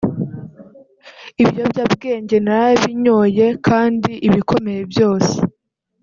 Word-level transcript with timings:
Ibiyobyabwenge 1.41 2.35
narabinyoye 2.45 3.45
kandi 3.67 4.11
ibikomeye 4.27 4.81
byose 4.91 5.35